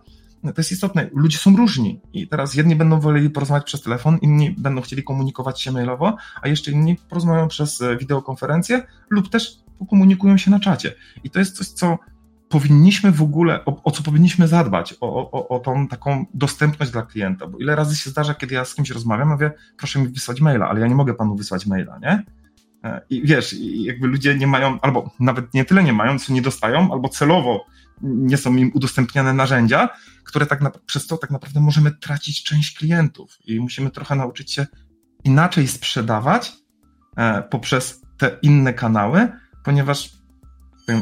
to 0.53 0.61
jest 0.61 0.71
istotne. 0.71 1.09
Ludzie 1.13 1.37
są 1.37 1.55
różni 1.55 2.01
i 2.13 2.27
teraz 2.27 2.55
jedni 2.55 2.75
będą 2.75 2.99
woleli 2.99 3.29
porozmawiać 3.29 3.65
przez 3.65 3.81
telefon, 3.81 4.17
inni 4.21 4.55
będą 4.57 4.81
chcieli 4.81 5.03
komunikować 5.03 5.61
się 5.61 5.71
mailowo, 5.71 6.17
a 6.41 6.47
jeszcze 6.47 6.71
inni 6.71 6.95
porozmawiają 7.09 7.47
przez 7.47 7.81
e, 7.81 7.97
wideokonferencję 7.97 8.87
lub 9.09 9.29
też 9.29 9.55
pokomunikują 9.79 10.37
się 10.37 10.51
na 10.51 10.59
czacie. 10.59 10.93
I 11.23 11.29
to 11.29 11.39
jest 11.39 11.57
coś, 11.57 11.67
co 11.67 11.97
powinniśmy 12.55 13.11
w 13.11 13.21
ogóle, 13.21 13.65
o, 13.65 13.83
o 13.83 13.91
co 13.91 14.03
powinniśmy 14.03 14.47
zadbać, 14.47 14.95
o, 15.01 15.31
o, 15.31 15.47
o 15.47 15.59
tą 15.59 15.87
taką 15.87 16.25
dostępność 16.33 16.91
dla 16.91 17.01
klienta, 17.01 17.47
bo 17.47 17.57
ile 17.57 17.75
razy 17.75 17.95
się 17.95 18.09
zdarza, 18.09 18.33
kiedy 18.33 18.55
ja 18.55 18.65
z 18.65 18.75
kimś 18.75 18.89
rozmawiam, 18.89 19.29
mówię, 19.29 19.51
proszę 19.77 19.99
mi 19.99 20.07
wysłać 20.07 20.41
maila, 20.41 20.69
ale 20.69 20.79
ja 20.79 20.87
nie 20.87 20.95
mogę 20.95 21.13
panu 21.13 21.35
wysłać 21.35 21.65
maila, 21.65 21.99
nie? 21.99 22.23
E, 22.83 23.01
I 23.09 23.27
wiesz, 23.27 23.55
jakby 23.59 24.07
ludzie 24.07 24.35
nie 24.35 24.47
mają, 24.47 24.81
albo 24.81 25.11
nawet 25.19 25.53
nie 25.53 25.65
tyle 25.65 25.83
nie 25.83 25.93
mają, 25.93 26.19
co 26.19 26.33
nie 26.33 26.41
dostają, 26.41 26.91
albo 26.91 27.09
celowo 27.09 27.65
nie 28.01 28.37
są 28.37 28.55
im 28.55 28.71
udostępniane 28.73 29.33
narzędzia, 29.33 29.89
które 30.23 30.45
tak 30.45 30.61
na, 30.61 30.71
przez 30.85 31.07
to 31.07 31.17
tak 31.17 31.31
naprawdę 31.31 31.59
możemy 31.59 31.91
tracić 31.91 32.43
część 32.43 32.77
klientów. 32.77 33.37
I 33.45 33.59
musimy 33.59 33.91
trochę 33.91 34.15
nauczyć 34.15 34.51
się 34.51 34.67
inaczej 35.23 35.67
sprzedawać 35.67 36.53
e, 37.17 37.41
poprzez 37.41 38.01
te 38.17 38.37
inne 38.41 38.73
kanały, 38.73 39.27
ponieważ 39.63 40.24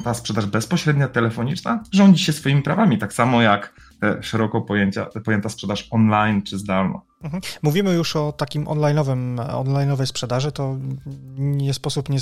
ta 0.03 0.13
sprzedaż 0.13 0.45
bezpośrednia, 0.45 1.07
telefoniczna 1.07 1.83
rządzi 1.91 2.23
się 2.23 2.33
swoimi 2.33 2.61
prawami, 2.61 2.97
tak 2.97 3.13
samo 3.13 3.41
jak 3.41 3.73
te 3.99 4.23
szeroko 4.23 4.61
pojęcia, 4.61 5.05
pojęta 5.25 5.49
sprzedaż 5.49 5.87
online 5.91 6.41
czy 6.41 6.57
zdalna. 6.57 7.01
Mhm. 7.23 7.43
Mówimy 7.61 7.93
już 7.93 8.15
o 8.15 8.31
takim 8.31 8.65
online'owym, 8.65 9.35
online'owej 9.37 10.05
sprzedaży, 10.05 10.51
to 10.51 10.77
nie 11.37 11.73
sposób 11.73 12.09
nie, 12.09 12.19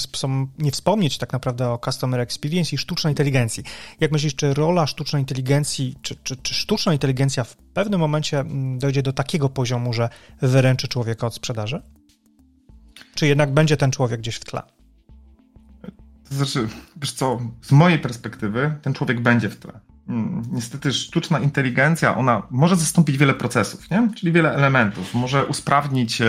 nie 0.60 0.72
wspomnieć 0.72 1.18
tak 1.18 1.34
naprawdę 1.34 1.70
o 1.70 1.78
customer 1.78 2.20
experience 2.20 2.76
i 2.76 2.78
sztucznej 2.78 3.12
inteligencji. 3.12 3.64
Jak 4.00 4.12
myślisz, 4.12 4.36
czy 4.36 4.54
rola 4.54 4.88
sztucznej 4.88 5.22
inteligencji, 5.22 5.96
czy, 6.02 6.16
czy, 6.16 6.38
czy 6.38 6.54
sztuczna 6.54 6.94
inteligencja 6.94 7.44
w 7.44 7.56
pewnym 7.56 8.00
momencie 8.00 8.40
mm, 8.40 8.80
dojdzie 8.80 9.04
do 9.04 9.14
takiego 9.14 9.50
poziomu, 9.50 9.94
że 9.94 10.10
wyręczy 10.42 10.88
człowieka 10.88 11.28
od 11.28 11.36
sprzedaży? 11.36 11.82
Czy 13.16 13.28
jednak 13.28 13.54
będzie 13.54 13.78
ten 13.78 13.92
człowiek 13.92 14.20
gdzieś 14.20 14.36
w 14.36 14.46
tle? 14.46 14.62
Znaczy, 16.32 16.68
wiesz 17.02 17.12
co, 17.12 17.40
z 17.62 17.72
mojej 17.72 18.00
perspektywy 18.00 18.76
ten 18.82 18.94
człowiek 18.94 19.22
będzie 19.22 19.50
w 19.50 19.60
tle. 19.60 19.80
Mm, 20.08 20.44
niestety 20.52 20.94
sztuczna 20.94 21.40
inteligencja, 21.40 22.18
ona 22.18 22.44
może 22.50 22.76
zastąpić 22.76 23.18
wiele 23.18 23.34
procesów, 23.34 23.90
nie? 23.90 24.10
czyli 24.16 24.32
wiele 24.32 24.56
elementów. 24.56 25.14
Może 25.14 25.46
usprawnić, 25.46 26.22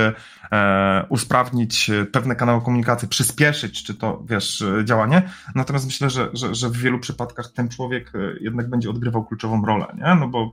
e, 0.52 1.06
usprawnić 1.08 1.90
pewne 2.12 2.36
kanały 2.36 2.62
komunikacji, 2.62 3.08
przyspieszyć, 3.08 3.82
czy 3.82 3.94
to, 3.94 4.22
wiesz, 4.28 4.64
działanie. 4.84 5.22
Natomiast 5.54 5.86
myślę, 5.86 6.10
że, 6.10 6.30
że, 6.32 6.54
że 6.54 6.68
w 6.68 6.76
wielu 6.76 6.98
przypadkach 6.98 7.52
ten 7.52 7.68
człowiek 7.68 8.12
e, 8.14 8.18
jednak 8.40 8.70
będzie 8.70 8.90
odgrywał 8.90 9.24
kluczową 9.24 9.64
rolę, 9.64 9.86
nie? 9.96 10.14
no 10.14 10.28
bo 10.28 10.52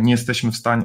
nie 0.00 0.10
jesteśmy 0.10 0.52
w 0.52 0.56
stanie, 0.56 0.82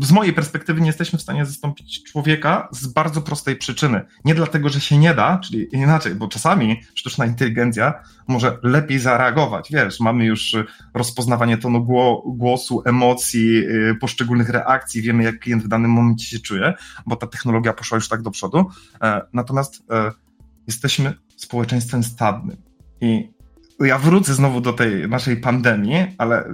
z 0.00 0.12
mojej 0.12 0.32
perspektywy 0.32 0.80
nie 0.80 0.86
jesteśmy 0.86 1.18
w 1.18 1.22
stanie 1.22 1.46
zastąpić 1.46 2.02
człowieka 2.02 2.68
z 2.72 2.86
bardzo 2.86 3.22
prostej 3.22 3.56
przyczyny. 3.56 4.00
Nie 4.24 4.34
dlatego, 4.34 4.68
że 4.68 4.80
się 4.80 4.98
nie 4.98 5.14
da, 5.14 5.38
czyli 5.38 5.68
inaczej, 5.72 6.14
bo 6.14 6.28
czasami 6.28 6.80
sztuczna 6.94 7.26
inteligencja 7.26 7.94
może 8.28 8.58
lepiej 8.62 8.98
zareagować. 8.98 9.68
Wiesz, 9.70 10.00
mamy 10.00 10.24
już 10.24 10.56
rozpoznawanie 10.94 11.58
tonu 11.58 11.86
głosu, 12.26 12.82
emocji, 12.84 13.62
poszczególnych 14.00 14.48
reakcji, 14.48 15.02
wiemy, 15.02 15.22
jak 15.22 15.38
klient 15.38 15.64
w 15.64 15.68
danym 15.68 15.90
momencie 15.90 16.26
się 16.26 16.38
czuje, 16.38 16.74
bo 17.06 17.16
ta 17.16 17.26
technologia 17.26 17.72
poszła 17.72 17.91
już 17.96 18.08
tak 18.08 18.22
do 18.22 18.30
przodu. 18.30 18.66
E, 19.02 19.22
natomiast 19.32 19.82
e, 19.90 20.12
jesteśmy 20.66 21.14
społeczeństwem 21.36 22.04
stadnym. 22.04 22.56
I 23.00 23.32
ja 23.80 23.98
wrócę 23.98 24.34
znowu 24.34 24.60
do 24.60 24.72
tej 24.72 25.08
naszej 25.08 25.36
pandemii, 25.36 26.06
ale 26.18 26.44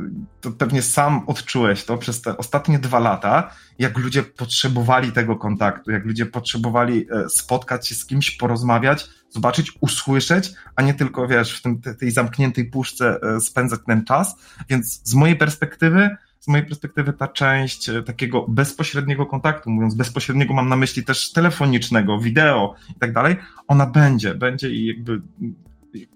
to 0.41 0.51
pewnie 0.51 0.83
sam 0.83 1.23
odczułeś 1.27 1.85
to 1.85 1.99
przez 1.99 2.23
te 2.23 2.37
ostatnie 2.37 2.79
dwa 2.79 2.99
lata, 2.99 3.51
jak 3.79 3.99
ludzie 3.99 4.23
potrzebowali 4.23 5.13
tego 5.13 5.37
kontaktu, 5.37 5.91
jak 5.91 6.05
ludzie 6.05 6.27
potrzebowali 6.27 7.07
e, 7.11 7.29
spotkać 7.29 7.89
się 7.89 7.95
z 7.95 8.07
kimś, 8.07 8.31
porozmawiać, 8.31 9.09
zobaczyć, 9.31 9.73
usłyszeć, 9.81 10.53
a 10.77 10.83
nie 10.83 10.95
tylko, 10.95 11.29
wiesz, 11.29 11.59
w 11.59 11.63
tym, 11.63 11.81
tej 11.81 12.11
zamkniętej 12.11 12.65
puszce 12.71 13.21
spędzać 13.41 13.81
ten 13.87 14.05
czas. 14.05 14.37
Więc 14.69 15.01
z 15.05 15.15
mojej 15.15 15.37
perspektywy, 15.37 16.17
z 16.41 16.49
mojej 16.49 16.67
perspektywy 16.67 17.13
ta 17.13 17.29
część 17.29 17.89
e, 17.89 18.03
takiego 18.03 18.47
bezpośredniego 18.49 19.27
kontaktu, 19.27 19.71
mówiąc 19.71 19.95
bezpośredniego, 19.95 20.55
mam 20.55 20.69
na 20.69 20.77
myśli 20.77 21.05
też 21.05 21.33
telefonicznego, 21.33 22.19
wideo 22.21 22.75
i 22.91 22.95
tak 22.95 23.13
dalej, 23.13 23.37
ona 23.69 23.87
będzie, 23.87 24.35
będzie 24.35 24.71
i 24.71 24.87
jakby 24.87 25.23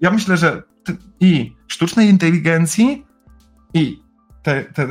ja 0.01 0.11
myślę, 0.11 0.37
że 0.37 0.63
i 1.21 1.53
sztucznej 1.69 2.09
inteligencji, 2.09 3.07
i 3.75 4.03
te, 4.43 4.65
te, 4.65 4.87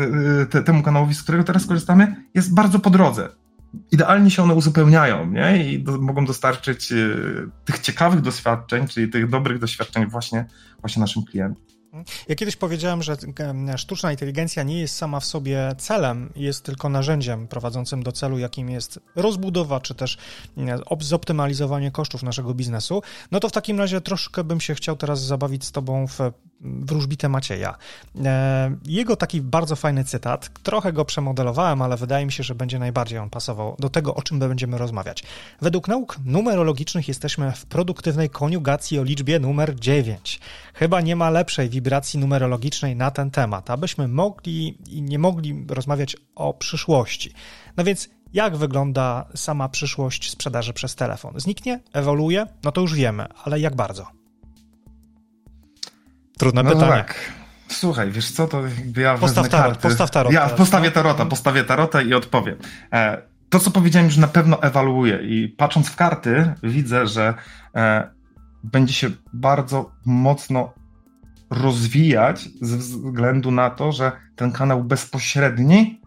te, 0.50 0.64
temu 0.64 0.84
kanałowi, 0.84 1.16
z 1.16 1.24
którego 1.24 1.44
teraz 1.44 1.66
korzystamy, 1.66 2.16
jest 2.34 2.54
bardzo 2.54 2.80
po 2.80 2.90
drodze. 2.90 3.30
Idealnie 3.92 4.32
się 4.32 4.44
one 4.44 4.54
uzupełniają 4.54 5.32
nie? 5.32 5.74
i 5.74 5.84
do, 5.84 5.98
mogą 5.98 6.26
dostarczyć 6.26 6.92
y, 6.92 7.50
tych 7.66 7.80
ciekawych 7.80 8.22
doświadczeń, 8.22 8.88
czyli 8.88 9.10
tych 9.10 9.30
dobrych 9.30 9.60
doświadczeń 9.60 10.06
właśnie, 10.06 10.46
właśnie 10.82 11.00
naszym 11.00 11.24
klientom. 11.24 11.81
Ja 12.28 12.36
kiedyś 12.36 12.56
powiedziałem, 12.56 13.04
że 13.04 13.18
sztuczna 13.78 14.12
inteligencja 14.12 14.64
nie 14.64 14.80
jest 14.80 14.96
sama 14.96 15.20
w 15.20 15.26
sobie 15.26 15.76
celem, 15.78 16.34
jest 16.36 16.64
tylko 16.64 16.90
narzędziem 16.90 17.48
prowadzącym 17.48 18.04
do 18.04 18.12
celu, 18.12 18.40
jakim 18.40 18.70
jest 18.70 19.00
rozbudowa, 19.16 19.80
czy 19.80 19.96
też 19.96 20.18
zoptymalizowanie 21.00 21.92
kosztów 21.92 22.24
naszego 22.24 22.54
biznesu. 22.54 23.02
No 23.32 23.40
to 23.40 23.50
w 23.50 23.52
takim 23.52 23.80
razie 23.80 24.02
troszkę 24.02 24.44
bym 24.44 24.62
się 24.62 24.76
chciał 24.76 24.96
teraz 24.96 25.22
zabawić 25.22 25.66
z 25.66 25.72
Tobą 25.72 26.08
w 26.08 26.20
wróżbitę 26.62 27.30
Macieja. 27.30 27.76
E, 28.26 28.76
jego 28.86 29.16
taki 29.16 29.42
bardzo 29.42 29.76
fajny 29.76 30.04
cytat, 30.04 30.50
trochę 30.64 30.94
go 30.94 31.06
przemodelowałem, 31.06 31.82
ale 31.82 31.98
wydaje 31.98 32.26
mi 32.26 32.32
się, 32.32 32.44
że 32.44 32.56
będzie 32.56 32.80
najbardziej 32.80 33.20
on 33.20 33.30
pasował 33.30 33.76
do 33.80 33.90
tego, 33.90 34.16
o 34.16 34.22
czym 34.22 34.40
będziemy 34.40 34.78
rozmawiać. 34.78 35.24
Według 35.62 35.88
nauk 35.88 36.18
numerologicznych 36.26 37.08
jesteśmy 37.08 37.52
w 37.52 37.66
produktywnej 37.66 38.30
koniugacji 38.30 39.00
o 39.00 39.04
liczbie 39.04 39.40
numer 39.40 39.80
9. 39.80 40.40
Chyba 40.74 41.02
nie 41.02 41.16
ma 41.16 41.30
lepszej 41.30 41.70
wibracji 41.70 42.20
numerologicznej 42.20 42.96
na 42.96 43.12
ten 43.12 43.32
temat, 43.32 43.70
abyśmy 43.70 44.08
mogli 44.08 44.78
i 44.88 45.02
nie 45.02 45.20
mogli 45.20 45.66
rozmawiać 45.70 46.18
o 46.36 46.54
przyszłości. 46.54 47.34
No 47.78 47.84
więc 47.84 48.10
jak 48.34 48.58
wygląda 48.58 49.26
sama 49.36 49.70
przyszłość 49.70 50.32
sprzedaży 50.32 50.74
przez 50.74 50.96
telefon? 50.96 51.34
Zniknie? 51.40 51.80
Ewoluuje? 51.94 52.46
No 52.64 52.72
to 52.72 52.82
już 52.82 52.94
wiemy, 52.94 53.26
ale 53.44 53.60
jak 53.60 53.76
bardzo? 53.76 54.21
Trudne 56.42 56.64
no 56.64 56.72
pytanie. 56.72 56.92
Tak. 56.92 57.16
Słuchaj, 57.68 58.12
wiesz 58.12 58.32
co, 58.32 58.48
to 58.48 58.68
jakby 58.68 59.02
ja 59.02 59.18
postaw 59.18 59.50
tarot, 59.50 59.74
karty. 59.74 59.88
Postaw 59.88 60.12
tarot. 60.12 60.34
Ja 60.34 60.50
postawię 60.50 60.88
no. 60.88 60.92
tarota, 60.92 61.26
postawię 61.26 61.64
tarota 61.64 62.02
i 62.02 62.14
odpowiem. 62.14 62.56
E, 62.94 63.22
to, 63.50 63.60
co 63.60 63.72
powiedziałem, 63.72 64.06
już 64.06 64.18
na 64.18 64.28
pewno 64.28 64.62
ewaluuje 64.62 65.20
i 65.24 65.50
patrząc 65.50 65.90
w 65.90 65.96
karty 65.96 66.54
widzę, 66.64 67.08
że 67.08 67.34
e, 67.76 68.10
będzie 68.64 68.94
się 68.94 69.10
bardzo 69.34 69.92
mocno 70.06 70.74
rozwijać 71.50 72.50
ze 72.62 72.78
względu 72.78 73.52
na 73.52 73.70
to, 73.70 73.92
że 73.92 74.12
ten 74.36 74.52
kanał 74.52 74.84
bezpośredni 74.84 76.01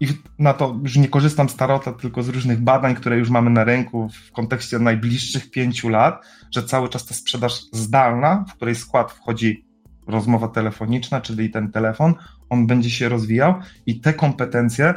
i 0.00 0.06
na 0.38 0.54
to 0.54 0.78
już 0.82 0.96
nie 0.96 1.08
korzystam 1.08 1.48
z 1.48 1.56
tarota, 1.56 1.92
tylko 1.92 2.22
z 2.22 2.28
różnych 2.28 2.60
badań, 2.60 2.94
które 2.94 3.18
już 3.18 3.30
mamy 3.30 3.50
na 3.50 3.64
rynku 3.64 4.08
w 4.08 4.32
kontekście 4.32 4.78
najbliższych 4.78 5.50
pięciu 5.50 5.88
lat, 5.88 6.26
że 6.50 6.62
cały 6.62 6.88
czas 6.88 7.06
ta 7.06 7.14
sprzedaż 7.14 7.60
zdalna, 7.72 8.44
w 8.48 8.54
której 8.54 8.74
skład 8.74 9.12
wchodzi 9.12 9.64
rozmowa 10.06 10.48
telefoniczna, 10.48 11.20
czyli 11.20 11.50
ten 11.50 11.72
telefon, 11.72 12.14
on 12.48 12.66
będzie 12.66 12.90
się 12.90 13.08
rozwijał 13.08 13.54
i 13.86 14.00
te 14.00 14.14
kompetencje, 14.14 14.94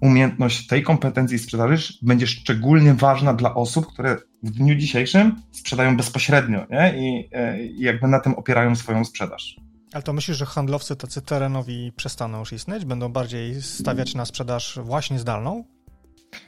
umiejętność 0.00 0.66
tej 0.66 0.82
kompetencji 0.82 1.38
sprzedaży 1.38 1.94
będzie 2.02 2.26
szczególnie 2.26 2.94
ważna 2.94 3.34
dla 3.34 3.54
osób, 3.54 3.86
które 3.86 4.16
w 4.42 4.50
dniu 4.50 4.74
dzisiejszym 4.74 5.36
sprzedają 5.50 5.96
bezpośrednio 5.96 6.66
nie? 6.70 6.94
I, 6.96 7.28
e, 7.32 7.62
i 7.64 7.80
jakby 7.80 8.08
na 8.08 8.20
tym 8.20 8.34
opierają 8.34 8.76
swoją 8.76 9.04
sprzedaż. 9.04 9.56
Ale 9.92 10.02
to 10.02 10.12
myślisz, 10.12 10.36
że 10.36 10.46
handlowcy 10.46 10.96
tacy 10.96 11.22
terenowi 11.22 11.92
przestaną 11.96 12.38
już 12.38 12.52
istnieć? 12.52 12.84
Będą 12.84 13.08
bardziej 13.08 13.62
stawiać 13.62 14.14
na 14.14 14.24
sprzedaż 14.24 14.78
właśnie 14.82 15.18
zdalną? 15.18 15.64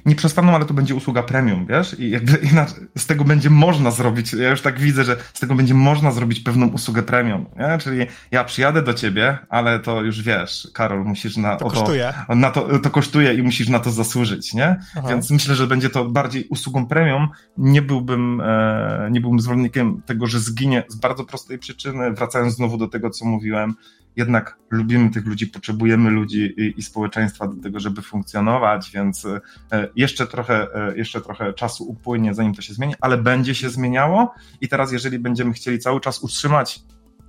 Nie 0.06 0.16
przestaną, 0.16 0.54
ale 0.54 0.64
to 0.64 0.74
będzie 0.74 0.94
usługa 0.94 1.22
premium, 1.22 1.66
wiesz? 1.66 2.00
I 2.00 2.10
jakby 2.10 2.36
inaczej, 2.52 2.84
z 2.98 3.06
tego 3.06 3.24
będzie 3.24 3.50
można 3.50 3.90
zrobić, 3.90 4.32
ja 4.32 4.50
już 4.50 4.62
tak 4.62 4.80
widzę, 4.80 5.04
że 5.04 5.16
z 5.34 5.40
tego 5.40 5.54
będzie 5.54 5.74
można 5.74 6.10
zrobić 6.10 6.40
pewną 6.40 6.66
usługę 6.66 7.02
premium, 7.02 7.46
nie? 7.56 7.78
Czyli 7.78 8.06
ja 8.30 8.44
przyjadę 8.44 8.82
do 8.82 8.94
ciebie, 8.94 9.38
ale 9.48 9.78
to 9.78 10.02
już 10.02 10.22
wiesz, 10.22 10.68
Karol, 10.74 11.04
musisz 11.04 11.36
na 11.36 11.56
to, 11.56 11.70
kosztuje. 11.70 12.14
To, 12.28 12.34
na 12.34 12.50
to, 12.50 12.78
to 12.78 12.90
kosztuje 12.90 13.34
i 13.34 13.42
musisz 13.42 13.68
na 13.68 13.78
to 13.78 13.90
zasłużyć, 13.90 14.54
nie? 14.54 14.76
Aha. 14.96 15.08
Więc 15.08 15.30
myślę, 15.30 15.54
że 15.54 15.66
będzie 15.66 15.90
to 15.90 16.04
bardziej 16.04 16.46
usługą 16.48 16.86
premium. 16.86 17.28
Nie 17.58 17.82
byłbym, 17.82 18.40
e, 18.40 19.08
nie 19.10 19.20
byłbym 19.20 19.40
zwolennikiem 19.40 20.02
tego, 20.06 20.26
że 20.26 20.40
zginie 20.40 20.84
z 20.88 20.96
bardzo 20.96 21.24
prostej 21.24 21.58
przyczyny, 21.58 22.12
wracając 22.12 22.54
znowu 22.54 22.76
do 22.76 22.88
tego, 22.88 23.10
co 23.10 23.24
mówiłem, 23.24 23.74
jednak 24.16 24.58
lubimy 24.70 25.10
tych 25.10 25.26
ludzi, 25.26 25.46
potrzebujemy 25.46 26.10
ludzi 26.10 26.54
i, 26.56 26.74
i, 26.76 26.82
społeczeństwa 26.82 27.48
do 27.48 27.62
tego, 27.62 27.80
żeby 27.80 28.02
funkcjonować, 28.02 28.90
więc 28.90 29.24
e, 29.24 29.88
jeszcze 29.96 30.26
trochę, 30.26 30.74
e, 30.74 30.96
jeszcze 30.96 31.20
trochę 31.20 31.52
czasu 31.52 31.84
upłynie, 31.84 32.34
zanim 32.34 32.54
to 32.54 32.62
się 32.62 32.74
zmieni, 32.74 32.94
ale 33.00 33.18
będzie 33.18 33.54
się 33.54 33.70
zmieniało. 33.70 34.34
I 34.60 34.68
teraz, 34.68 34.92
jeżeli 34.92 35.18
będziemy 35.18 35.52
chcieli 35.52 35.78
cały 35.78 36.00
czas 36.00 36.22
utrzymać 36.22 36.80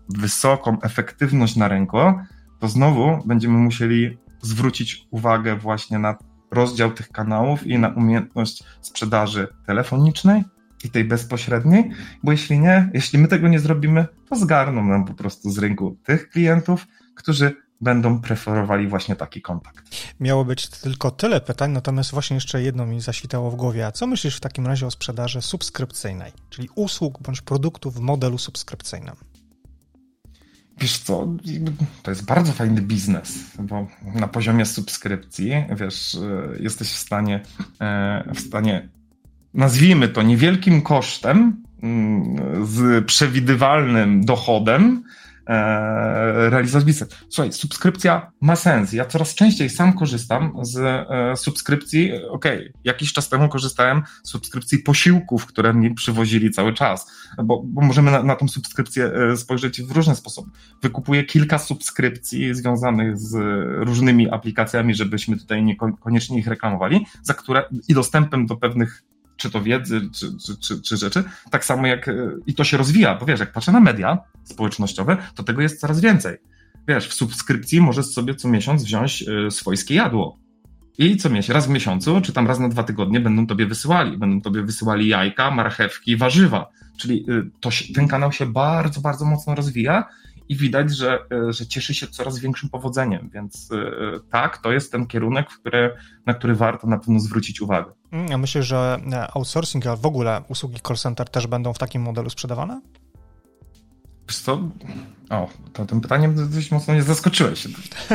wysoką 0.09 0.81
efektywność 0.81 1.55
na 1.55 1.67
rynku, 1.67 1.97
to 2.59 2.67
znowu 2.67 3.27
będziemy 3.27 3.57
musieli 3.57 4.17
zwrócić 4.41 5.07
uwagę 5.11 5.55
właśnie 5.55 5.99
na 5.99 6.15
rozdział 6.51 6.91
tych 6.91 7.09
kanałów 7.09 7.67
i 7.67 7.79
na 7.79 7.89
umiejętność 7.89 8.63
sprzedaży 8.81 9.47
telefonicznej 9.65 10.43
i 10.85 10.89
tej 10.89 11.05
bezpośredniej, 11.05 11.89
bo 12.23 12.31
jeśli 12.31 12.59
nie, 12.59 12.89
jeśli 12.93 13.19
my 13.19 13.27
tego 13.27 13.47
nie 13.47 13.59
zrobimy, 13.59 14.05
to 14.29 14.35
zgarną 14.35 14.83
nam 14.83 15.05
po 15.05 15.13
prostu 15.13 15.51
z 15.51 15.57
rynku 15.57 15.97
tych 16.03 16.29
klientów, 16.29 16.87
którzy 17.15 17.55
będą 17.81 18.21
preferowali 18.21 18.87
właśnie 18.87 19.15
taki 19.15 19.41
kontakt. 19.41 19.85
Miało 20.19 20.45
być 20.45 20.67
tylko 20.67 21.11
tyle 21.11 21.41
pytań, 21.41 21.71
natomiast 21.71 22.11
właśnie 22.11 22.35
jeszcze 22.35 22.61
jedno 22.61 22.85
mi 22.85 23.01
zaświtało 23.01 23.51
w 23.51 23.55
głowie. 23.55 23.87
A 23.87 23.91
co 23.91 24.07
myślisz 24.07 24.37
w 24.37 24.39
takim 24.39 24.67
razie 24.67 24.87
o 24.87 24.91
sprzedaży 24.91 25.41
subskrypcyjnej, 25.41 26.31
czyli 26.49 26.69
usług 26.75 27.21
bądź 27.21 27.41
produktów 27.41 27.95
w 27.95 27.99
modelu 27.99 28.37
subskrypcyjnym? 28.37 29.15
Wiesz 30.77 30.97
co, 30.97 31.27
to 32.03 32.11
jest 32.11 32.25
bardzo 32.25 32.53
fajny 32.53 32.81
biznes, 32.81 33.39
bo 33.59 33.87
na 34.15 34.27
poziomie 34.27 34.65
subskrypcji, 34.65 35.51
wiesz, 35.75 36.17
jesteś 36.59 36.87
w 36.87 36.97
stanie, 36.97 37.43
e, 37.81 38.33
w 38.35 38.39
stanie, 38.39 38.89
nazwijmy 39.55 40.07
to 40.07 40.21
niewielkim 40.21 40.81
kosztem, 40.81 41.63
mm, 41.83 42.35
z 42.65 43.05
przewidywalnym 43.05 44.25
dochodem, 44.25 45.03
E, 45.49 46.49
realizować 46.49 46.85
biznes. 46.85 47.09
Słuchaj, 47.29 47.53
subskrypcja 47.53 48.31
ma 48.41 48.55
sens. 48.55 48.93
Ja 48.93 49.05
coraz 49.05 49.35
częściej 49.35 49.69
sam 49.69 49.93
korzystam 49.93 50.53
z 50.61 50.77
e, 50.77 51.35
subskrypcji. 51.35 52.11
Okej, 52.29 52.59
okay, 52.59 52.73
jakiś 52.83 53.13
czas 53.13 53.29
temu 53.29 53.49
korzystałem 53.49 54.03
z 54.23 54.29
subskrypcji 54.29 54.79
posiłków, 54.79 55.45
które 55.45 55.73
mi 55.73 55.93
przywozili 55.93 56.51
cały 56.51 56.73
czas, 56.73 57.11
bo, 57.43 57.63
bo 57.65 57.81
możemy 57.81 58.11
na, 58.11 58.23
na 58.23 58.35
tą 58.35 58.47
subskrypcję 58.47 59.11
e, 59.13 59.37
spojrzeć 59.37 59.81
w 59.81 59.91
różny 59.91 60.15
sposób. 60.15 60.45
Wykupuję 60.81 61.23
kilka 61.23 61.59
subskrypcji 61.59 62.55
związanych 62.55 63.17
z 63.17 63.35
różnymi 63.87 64.29
aplikacjami, 64.29 64.95
żebyśmy 64.95 65.37
tutaj 65.37 65.63
niekoniecznie 65.63 66.39
ich 66.39 66.47
reklamowali, 66.47 67.05
za 67.23 67.33
które 67.33 67.63
i 67.87 67.93
dostępem 67.93 68.45
do 68.45 68.55
pewnych 68.55 69.03
czy 69.45 69.51
to 69.51 69.61
wiedzy, 69.61 70.01
czy, 70.13 70.37
czy, 70.37 70.57
czy, 70.57 70.81
czy, 70.81 70.97
rzeczy, 70.97 71.23
tak 71.51 71.65
samo 71.65 71.87
jak 71.87 72.09
i 72.47 72.53
to 72.53 72.63
się 72.63 72.77
rozwija, 72.77 73.15
bo 73.15 73.25
wiesz, 73.25 73.39
jak 73.39 73.51
patrzę 73.51 73.71
na 73.71 73.79
media 73.79 74.17
społecznościowe, 74.43 75.17
to 75.35 75.43
tego 75.43 75.61
jest 75.61 75.79
coraz 75.79 75.99
więcej. 75.99 76.37
Wiesz, 76.87 77.07
w 77.07 77.13
subskrypcji 77.13 77.81
możesz 77.81 78.05
sobie 78.05 78.35
co 78.35 78.47
miesiąc 78.47 78.83
wziąć 78.83 79.23
y, 79.47 79.51
swojskie 79.51 79.95
jadło. 79.95 80.37
I 80.97 81.17
co 81.17 81.29
miesiąc, 81.29 81.55
raz 81.55 81.67
w 81.67 81.69
miesiącu, 81.69 82.21
czy 82.21 82.33
tam 82.33 82.47
raz 82.47 82.59
na 82.59 82.69
dwa 82.69 82.83
tygodnie 82.83 83.19
będą 83.19 83.47
tobie 83.47 83.65
wysyłali. 83.65 84.17
Będą 84.17 84.41
tobie 84.41 84.63
wysyłali 84.63 85.07
jajka, 85.07 85.51
marchewki, 85.51 86.17
warzywa. 86.17 86.69
Czyli 86.97 87.25
y, 87.29 87.49
to 87.59 87.69
ten 87.95 88.07
kanał 88.07 88.31
się 88.31 88.45
bardzo, 88.45 89.01
bardzo 89.01 89.25
mocno 89.25 89.55
rozwija 89.55 90.09
i 90.49 90.55
widać, 90.55 90.95
że, 90.95 91.19
e, 91.31 91.53
że 91.53 91.65
cieszy 91.65 91.93
się 91.93 92.07
coraz 92.07 92.39
większym 92.39 92.69
powodzeniem, 92.69 93.29
więc 93.33 93.69
e, 93.71 94.19
tak, 94.31 94.57
to 94.57 94.71
jest 94.71 94.91
ten 94.91 95.07
kierunek, 95.07 95.47
który, 95.47 95.91
na 96.25 96.33
który 96.33 96.55
warto 96.55 96.87
na 96.87 96.97
pewno 96.97 97.19
zwrócić 97.19 97.61
uwagę. 97.61 97.91
Mm, 98.15 98.27
ja 98.27 98.37
myślę, 98.37 98.63
że 98.63 98.99
e, 99.11 99.27
outsourcing, 99.33 99.87
a 99.87 99.95
w 99.95 100.05
ogóle 100.05 100.41
usługi 100.47 100.79
call 100.87 100.97
center 100.97 101.29
też 101.29 101.47
będą 101.47 101.73
w 101.73 101.77
takim 101.77 102.01
modelu 102.01 102.29
sprzedawane? 102.29 102.81
Wiesz 104.27 104.37
co? 104.37 104.59
O, 105.29 105.49
to 105.73 105.85
tym 105.85 106.01
pytaniem 106.01 106.49
dość 106.51 106.71
mocno 106.71 106.93
nie 106.93 107.03
zaskoczyłeś. 107.03 107.67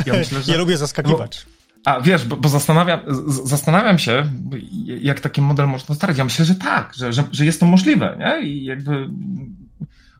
Ja, 0.06 0.12
myślę, 0.12 0.42
że... 0.42 0.52
ja 0.52 0.58
lubię 0.58 0.76
zaskakiwać. 0.76 1.46
Bo, 1.84 1.90
a 1.92 2.00
wiesz, 2.00 2.24
bo, 2.24 2.36
bo, 2.36 2.48
zastanawiam, 2.48 3.00
zastanawiam 3.26 3.98
się, 3.98 4.30
jak 5.00 5.20
taki 5.20 5.40
model 5.42 5.66
można 5.66 5.94
starać. 5.94 6.18
Ja 6.18 6.24
myślę, 6.24 6.44
że 6.44 6.54
tak, 6.54 6.94
że, 6.94 7.12
że, 7.12 7.24
że 7.32 7.44
jest 7.44 7.60
to 7.60 7.66
możliwe, 7.66 8.16
nie? 8.18 8.48
I 8.48 8.64
jakby 8.64 9.08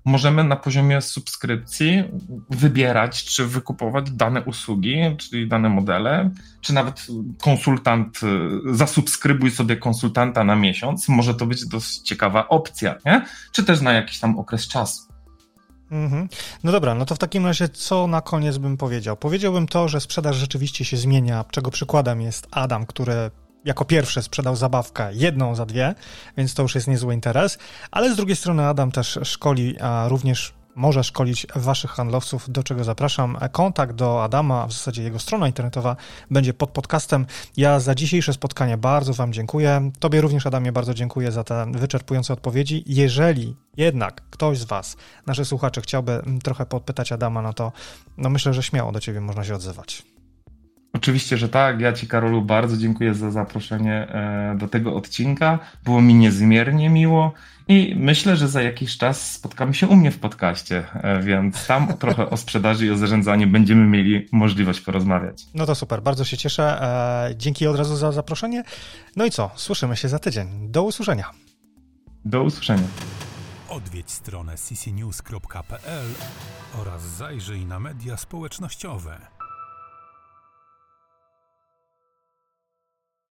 możemy 0.04 0.45
na 0.45 0.57
poziomie 0.57 1.00
subskrypcji 1.00 2.04
wybierać, 2.50 3.25
czy 3.25 3.47
wykupować 3.47 4.11
dane 4.11 4.42
usługi, 4.42 5.16
czyli 5.19 5.49
dane 5.49 5.69
modele, 5.69 6.30
czy 6.61 6.73
nawet 6.75 7.07
konsultant, 7.40 8.21
y, 8.23 8.76
zasubskrybuj 8.76 9.50
sobie 9.50 9.76
konsultanta 9.76 10.45
na 10.45 10.57
miesiąc. 10.57 11.09
Może 11.09 11.35
to 11.35 11.47
być 11.47 11.66
dość 11.66 11.99
ciekawa 11.99 12.49
opcja, 12.49 12.95
nie? 13.07 13.26
Czy 13.52 13.64
też 13.64 13.80
na 13.80 13.92
jakiś 13.92 14.19
tam 14.21 14.38
okres 14.38 14.69
czasu. 14.69 15.11
Mhm. 15.90 16.28
No 16.64 16.73
dobra, 16.73 16.95
no 16.95 17.04
to 17.04 17.14
w 17.14 17.19
takim 17.19 17.47
razie 17.47 17.69
co 17.69 18.07
na 18.07 18.21
koniec 18.21 18.59
bym 18.59 18.76
powiedział? 18.76 19.16
Powiedziałbym 19.16 19.69
to, 19.69 19.88
że 19.88 20.00
sprzedaż 20.00 20.37
rzeczywiście 20.37 20.85
się 20.85 20.97
zmienia, 20.97 21.45
czego 21.50 21.71
przykładem 21.71 22.21
jest 22.21 22.47
Adam, 22.50 22.87
który 22.87 23.30
jako 23.64 23.85
pierwszy 23.85 24.23
sprzedał 24.23 24.57
zabawkę 24.57 25.11
jedną 25.12 25.55
za 25.55 25.67
dwie, 25.67 25.94
więc 26.37 26.55
to 26.55 26.62
już 26.62 26.75
jest 26.75 26.88
niezły 26.88 27.14
interes, 27.14 27.59
ale 27.90 28.14
z 28.14 28.16
drugiej 28.16 28.37
strony 28.37 28.66
Adam 28.66 28.92
też 28.92 29.18
szkoli, 29.23 29.81
a 29.81 30.09
również 30.09 30.61
może 30.75 31.05
szkolić 31.05 31.46
waszych 31.57 31.90
handlowców, 31.90 32.51
do 32.51 32.62
czego 32.62 32.85
zapraszam. 32.85 33.38
Kontakt 33.53 33.94
do 33.94 34.25
Adama, 34.25 34.66
w 34.66 34.73
zasadzie 34.73 35.03
jego 35.03 35.18
strona 35.18 35.46
internetowa 35.46 35.96
będzie 36.31 36.55
pod 36.55 36.70
podcastem. 36.70 37.27
Ja 37.57 37.81
za 37.81 37.94
dzisiejsze 37.94 38.33
spotkanie 38.33 38.77
bardzo 38.77 39.14
wam 39.14 39.33
dziękuję. 39.33 39.90
Tobie 39.99 40.20
również, 40.20 40.46
Adamie, 40.46 40.73
bardzo 40.73 40.94
dziękuję 40.94 41.33
za 41.33 41.44
te 41.44 41.66
wyczerpujące 41.73 42.33
odpowiedzi. 42.33 42.85
Jeżeli 42.87 43.57
jednak 43.77 44.23
ktoś 44.31 44.59
z 44.59 44.64
was, 44.64 44.96
naszych 45.27 45.46
słuchaczy, 45.46 45.81
chciałby 45.81 46.23
trochę 46.42 46.66
podpytać 46.66 47.12
Adama, 47.12 47.42
no 47.42 47.53
to 47.53 47.73
no 48.16 48.31
myślę, 48.31 48.55
że 48.55 48.62
śmiało 48.62 48.92
do 48.92 49.01
ciebie 49.01 49.20
można 49.20 49.44
się 49.44 49.55
odzywać. 49.55 50.03
Oczywiście, 50.92 51.37
że 51.37 51.48
tak. 51.48 51.81
Ja 51.81 51.92
Ci, 51.92 52.07
Karolu, 52.07 52.42
bardzo 52.42 52.76
dziękuję 52.76 53.14
za 53.14 53.31
zaproszenie 53.31 53.94
e, 53.94 54.55
do 54.59 54.68
tego 54.68 54.96
odcinka. 54.96 55.59
Było 55.85 56.03
mi 56.03 56.14
niezmiernie 56.14 56.90
miło 56.90 57.33
i 57.68 57.94
myślę, 57.96 58.37
że 58.37 58.48
za 58.48 58.62
jakiś 58.62 58.98
czas 58.98 59.33
spotkamy 59.33 59.74
się 59.74 59.88
u 59.88 59.96
mnie 59.96 60.11
w 60.11 60.18
podcaście, 60.18 60.85
e, 60.94 61.22
więc 61.22 61.66
tam 61.66 61.88
trochę 61.98 62.31
o 62.31 62.37
sprzedaży 62.37 62.87
i 62.87 62.90
o 62.90 62.96
zarządzaniu 62.96 63.48
będziemy 63.48 63.87
mieli 63.87 64.29
możliwość 64.33 64.81
porozmawiać. 64.81 65.42
No 65.55 65.66
to 65.66 65.74
super, 65.74 66.03
bardzo 66.03 66.24
się 66.24 66.37
cieszę. 66.37 66.83
E, 66.83 67.35
dzięki 67.37 67.66
od 67.66 67.76
razu 67.76 67.96
za 67.96 68.12
zaproszenie. 68.12 68.62
No 69.16 69.24
i 69.24 69.31
co? 69.31 69.50
Słyszymy 69.55 69.96
się 69.96 70.09
za 70.09 70.18
tydzień. 70.18 70.48
Do 70.70 70.83
usłyszenia. 70.83 71.31
Do 72.24 72.42
usłyszenia. 72.42 72.87
Odwiedź 73.68 74.11
stronę 74.11 74.55
ccnews.pl 74.57 76.07
oraz 76.81 77.03
zajrzyj 77.03 77.66
na 77.66 77.81
media 77.81 78.16
społecznościowe. 78.16 79.39